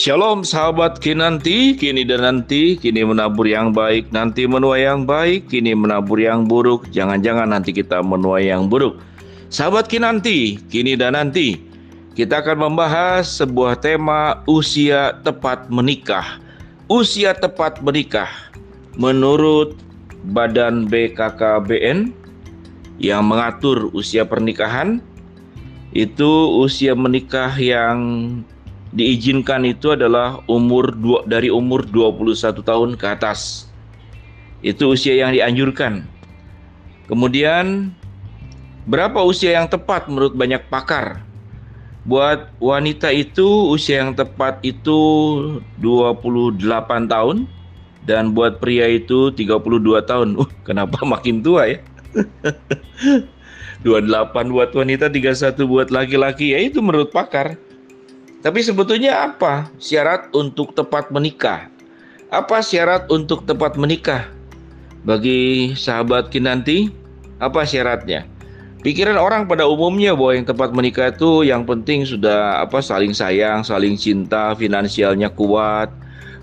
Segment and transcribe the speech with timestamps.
[0.00, 5.76] Shalom sahabat kinanti, kini dan nanti, kini menabur yang baik, nanti menuai yang baik, kini
[5.76, 8.96] menabur yang buruk, jangan-jangan nanti kita menuai yang buruk.
[9.52, 11.60] Sahabat kinanti, kini dan nanti,
[12.16, 16.40] kita akan membahas sebuah tema usia tepat menikah.
[16.88, 18.32] Usia tepat menikah
[18.96, 19.76] menurut
[20.32, 22.16] Badan BKKBN
[22.96, 25.04] yang mengatur usia pernikahan
[25.92, 28.00] itu usia menikah yang
[28.90, 33.70] diizinkan itu adalah umur dua, dari umur 21 tahun ke atas.
[34.60, 36.04] Itu usia yang dianjurkan.
[37.06, 37.94] Kemudian
[38.86, 41.22] berapa usia yang tepat menurut banyak pakar?
[42.04, 44.98] Buat wanita itu usia yang tepat itu
[45.78, 46.56] 28
[47.06, 47.44] tahun
[48.08, 50.28] dan buat pria itu 32 tahun.
[50.34, 51.78] Uh, kenapa makin tua ya?
[53.80, 56.52] 28 buat wanita, 31 buat laki-laki.
[56.52, 57.56] Ya itu menurut pakar.
[58.40, 61.68] Tapi sebetulnya apa syarat untuk tepat menikah?
[62.32, 64.32] Apa syarat untuk tepat menikah?
[65.04, 66.88] Bagi sahabat kinanti,
[67.36, 68.24] apa syaratnya?
[68.80, 73.60] Pikiran orang pada umumnya bahwa yang tepat menikah itu yang penting sudah apa saling sayang,
[73.60, 75.92] saling cinta, finansialnya kuat,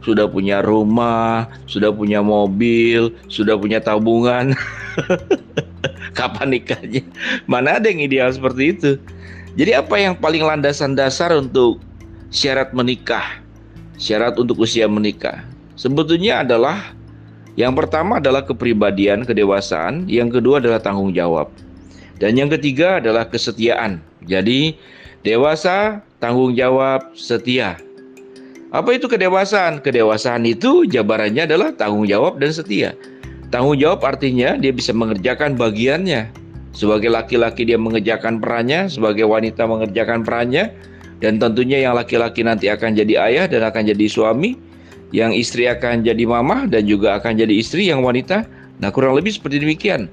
[0.00, 4.56] sudah punya rumah, sudah punya mobil, sudah punya tabungan.
[6.16, 7.04] Kapan nikahnya?
[7.44, 8.90] Mana ada yang ideal seperti itu?
[9.52, 11.76] Jadi apa yang paling landasan dasar untuk
[12.32, 13.44] syarat menikah?
[14.00, 15.44] Syarat untuk usia menikah.
[15.76, 16.96] Sebetulnya adalah
[17.52, 21.52] yang pertama adalah kepribadian, kedewasaan, yang kedua adalah tanggung jawab.
[22.16, 24.00] Dan yang ketiga adalah kesetiaan.
[24.24, 24.72] Jadi
[25.20, 27.76] dewasa, tanggung jawab, setia.
[28.72, 29.84] Apa itu kedewasaan?
[29.84, 32.96] Kedewasaan itu jabarannya adalah tanggung jawab dan setia.
[33.52, 36.32] Tanggung jawab artinya dia bisa mengerjakan bagiannya.
[36.72, 40.72] Sebagai laki-laki dia mengerjakan perannya, sebagai wanita mengerjakan perannya,
[41.20, 44.56] dan tentunya yang laki-laki nanti akan jadi ayah dan akan jadi suami,
[45.12, 48.48] yang istri akan jadi mama dan juga akan jadi istri yang wanita.
[48.80, 50.08] Nah, kurang lebih seperti demikian.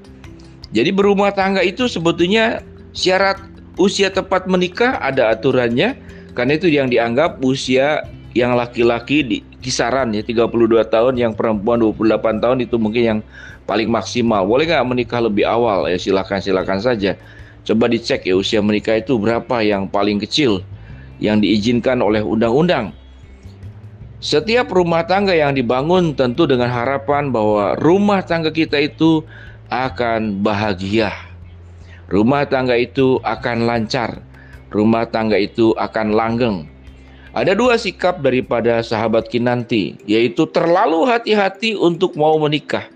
[0.75, 2.61] Jadi berumah tangga itu sebetulnya
[2.93, 3.41] syarat
[3.79, 5.97] usia tepat menikah ada aturannya
[6.37, 8.05] karena itu yang dianggap usia
[8.37, 13.19] yang laki-laki di kisaran ya 32 tahun, yang perempuan 28 tahun itu mungkin yang
[13.69, 14.41] paling maksimal.
[14.49, 15.85] Boleh nggak menikah lebih awal?
[15.85, 17.13] Ya silakan silakan saja.
[17.61, 20.65] Coba dicek ya usia menikah itu berapa yang paling kecil
[21.21, 22.97] yang diizinkan oleh undang-undang.
[24.17, 29.21] Setiap rumah tangga yang dibangun tentu dengan harapan bahwa rumah tangga kita itu
[29.69, 31.13] akan bahagia.
[32.09, 34.17] Rumah tangga itu akan lancar.
[34.73, 36.65] Rumah tangga itu akan langgeng
[37.29, 42.89] ada dua sikap daripada sahabat Kinanti, yaitu terlalu hati-hati untuk mau menikah,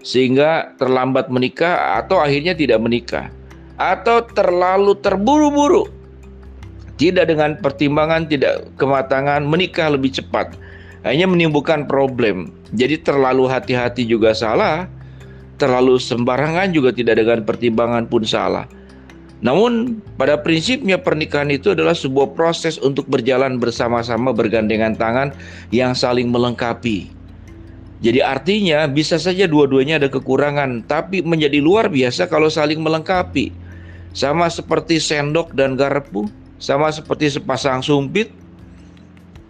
[0.00, 3.26] sehingga terlambat menikah atau akhirnya tidak menikah,
[3.76, 5.88] atau terlalu terburu-buru,
[7.00, 10.56] tidak dengan pertimbangan, tidak kematangan, menikah lebih cepat,
[11.04, 12.52] hanya menimbulkan problem.
[12.76, 14.84] Jadi terlalu hati-hati juga salah,
[15.60, 18.64] terlalu sembarangan juga tidak dengan pertimbangan pun salah.
[19.40, 25.32] Namun pada prinsipnya pernikahan itu adalah sebuah proses untuk berjalan bersama-sama bergandengan tangan
[25.72, 27.08] yang saling melengkapi.
[28.00, 33.52] Jadi artinya bisa saja dua-duanya ada kekurangan tapi menjadi luar biasa kalau saling melengkapi.
[34.16, 36.26] Sama seperti sendok dan garpu,
[36.58, 38.32] sama seperti sepasang sumpit.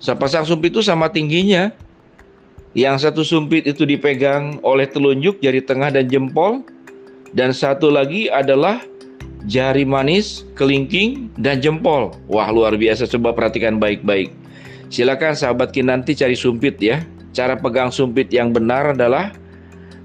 [0.02, 1.72] Sepasang sumpit itu sama tingginya.
[2.74, 6.62] Yang satu sumpit itu dipegang oleh telunjuk, jari tengah dan jempol.
[7.30, 8.82] Dan satu lagi adalah
[9.46, 12.14] jari manis, kelingking, dan jempol.
[12.26, 13.06] Wah, luar biasa.
[13.06, 14.34] Coba perhatikan baik-baik.
[14.90, 17.02] Silakan sahabat nanti cari sumpit ya.
[17.30, 19.30] Cara pegang sumpit yang benar adalah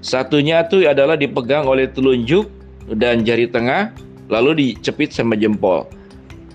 [0.04, 2.46] satunya itu adalah dipegang oleh telunjuk
[2.94, 3.90] dan jari tengah,
[4.30, 5.86] lalu dicepit sama jempol.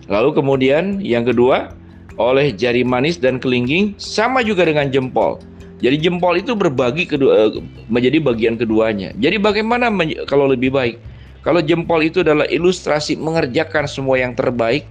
[0.07, 1.75] Lalu kemudian yang kedua
[2.19, 5.39] oleh jari manis dan kelingking sama juga dengan jempol.
[5.81, 7.49] Jadi jempol itu berbagi kedua,
[7.89, 9.11] menjadi bagian keduanya.
[9.17, 9.89] Jadi bagaimana
[10.29, 11.01] kalau lebih baik?
[11.41, 14.85] Kalau jempol itu adalah ilustrasi mengerjakan semua yang terbaik,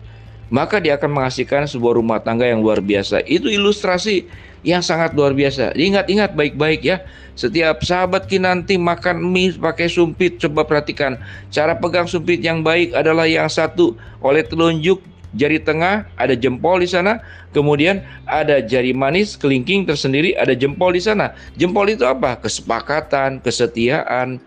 [0.51, 3.23] maka dia akan menghasilkan sebuah rumah tangga yang luar biasa.
[3.23, 4.27] Itu ilustrasi
[4.61, 5.73] yang sangat luar biasa.
[5.73, 7.01] Ingat-ingat baik-baik ya.
[7.37, 11.17] Setiap sahabat nanti makan mie pakai sumpit, coba perhatikan.
[11.49, 15.01] Cara pegang sumpit yang baik adalah yang satu oleh telunjuk
[15.35, 17.23] jari tengah, ada jempol di sana,
[17.55, 21.33] kemudian ada jari manis, kelingking tersendiri, ada jempol di sana.
[21.55, 22.37] Jempol itu apa?
[22.43, 24.43] Kesepakatan, kesetiaan,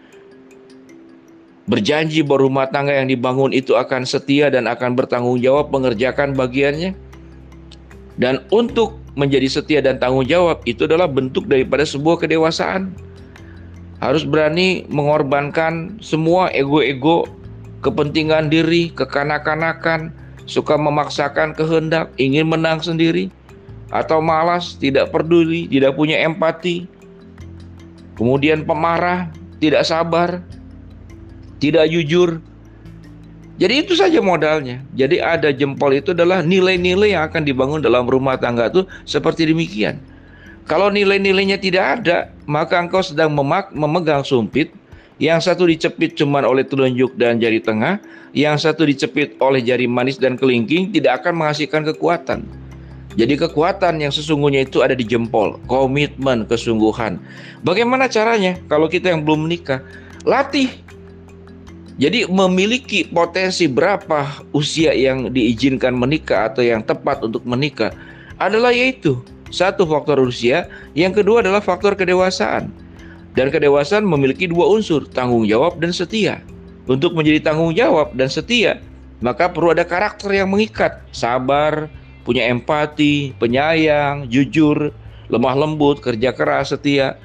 [1.66, 6.96] berjanji bahwa rumah tangga yang dibangun itu akan setia dan akan bertanggung jawab mengerjakan bagiannya.
[8.20, 12.94] Dan untuk menjadi setia dan tanggung jawab itu adalah bentuk daripada sebuah kedewasaan.
[14.02, 17.24] Harus berani mengorbankan semua ego-ego,
[17.86, 20.12] kepentingan diri, kekanak-kanakan,
[20.44, 23.32] suka memaksakan kehendak, ingin menang sendiri.
[23.94, 26.90] atau malas, tidak peduli, tidak punya empati,
[28.18, 29.30] kemudian pemarah,
[29.62, 30.42] tidak sabar,
[31.62, 32.42] tidak jujur.
[33.64, 34.84] Jadi itu saja modalnya.
[34.92, 40.04] Jadi ada jempol itu adalah nilai-nilai yang akan dibangun dalam rumah tangga itu seperti demikian.
[40.68, 43.32] Kalau nilai-nilainya tidak ada, maka engkau sedang
[43.72, 44.76] memegang sumpit.
[45.16, 48.04] Yang satu dicepit cuma oleh telunjuk dan jari tengah,
[48.36, 52.44] yang satu dicepit oleh jari manis dan kelingking tidak akan menghasilkan kekuatan.
[53.16, 57.16] Jadi kekuatan yang sesungguhnya itu ada di jempol, komitmen, kesungguhan.
[57.64, 58.60] Bagaimana caranya?
[58.68, 59.80] Kalau kita yang belum menikah,
[60.28, 60.83] latih.
[62.02, 67.94] Jadi memiliki potensi berapa usia yang diizinkan menikah atau yang tepat untuk menikah
[68.42, 69.22] adalah yaitu
[69.54, 70.66] satu faktor usia,
[70.98, 72.74] yang kedua adalah faktor kedewasaan.
[73.38, 76.42] Dan kedewasaan memiliki dua unsur, tanggung jawab dan setia.
[76.90, 78.82] Untuk menjadi tanggung jawab dan setia,
[79.22, 81.86] maka perlu ada karakter yang mengikat, sabar,
[82.26, 84.90] punya empati, penyayang, jujur,
[85.30, 87.18] lemah lembut, kerja keras, setia.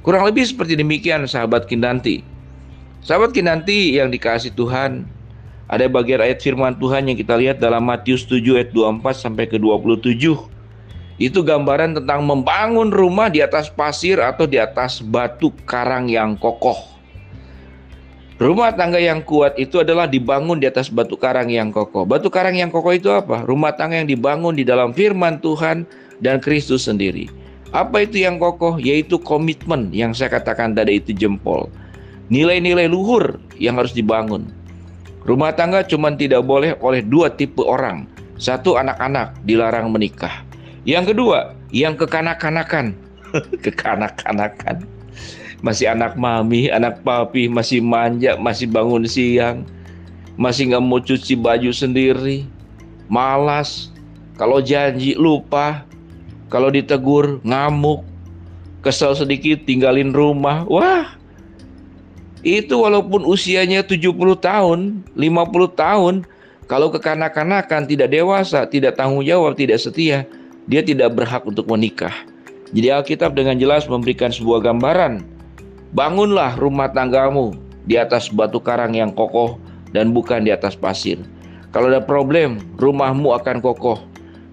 [0.00, 2.35] Kurang lebih seperti demikian sahabat Kinanti.
[3.06, 5.06] Sahabat Kinanti yang dikasih Tuhan,
[5.70, 9.62] ada bagian ayat firman Tuhan yang kita lihat dalam Matius 7 ayat 24 sampai ke
[9.62, 10.10] 27.
[11.14, 16.98] Itu gambaran tentang membangun rumah di atas pasir atau di atas batu karang yang kokoh.
[18.42, 22.02] Rumah tangga yang kuat itu adalah dibangun di atas batu karang yang kokoh.
[22.02, 23.46] Batu karang yang kokoh itu apa?
[23.46, 25.86] Rumah tangga yang dibangun di dalam firman Tuhan
[26.18, 27.30] dan Kristus sendiri.
[27.70, 28.82] Apa itu yang kokoh?
[28.82, 31.70] Yaitu komitmen yang saya katakan tadi itu jempol.
[32.32, 34.50] Nilai-nilai luhur yang harus dibangun.
[35.26, 38.06] Rumah tangga cuma tidak boleh oleh dua tipe orang.
[38.36, 40.44] Satu anak-anak dilarang menikah.
[40.86, 42.94] Yang kedua, yang kekanak-kanakan.
[43.64, 44.96] kekanak-kanakan
[45.64, 49.64] masih anak mami, anak papi, masih manja, masih bangun siang,
[50.36, 52.44] masih nggak mau cuci baju sendiri,
[53.08, 53.90] malas,
[54.36, 55.84] kalau janji lupa,
[56.52, 58.04] kalau ditegur ngamuk,
[58.84, 61.16] kesel sedikit tinggalin rumah, wah
[62.46, 66.14] itu walaupun usianya 70 tahun, 50 tahun,
[66.70, 70.22] kalau kekanak-kanakan tidak dewasa, tidak tanggung jawab, tidak setia,
[70.70, 72.14] dia tidak berhak untuk menikah.
[72.70, 75.36] Jadi Alkitab dengan jelas memberikan sebuah gambaran
[75.94, 77.54] Bangunlah rumah tanggamu
[77.86, 79.56] di atas batu karang yang kokoh
[79.94, 81.16] dan bukan di atas pasir.
[81.70, 84.02] Kalau ada problem, rumahmu akan kokoh.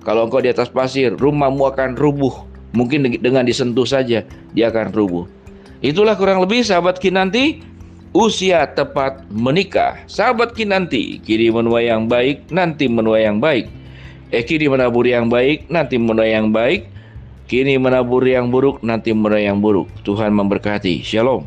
[0.08, 2.32] Kalau engkau di atas pasir, rumahmu akan rubuh.
[2.72, 4.24] Mungkin dengan disentuh saja
[4.56, 5.26] dia akan rubuh.
[5.84, 7.60] Itulah kurang lebih sahabat kinanti
[8.14, 9.98] usia tepat menikah.
[10.06, 13.68] Sahabat kinanti, kiri menuai yang baik, nanti menuai yang baik.
[14.30, 16.90] Eh kiri menabur yang baik, nanti menuai yang baik.
[17.50, 19.92] Kini menabur yang buruk, nanti menuai yang buruk.
[20.08, 21.04] Tuhan memberkati.
[21.04, 21.44] Shalom.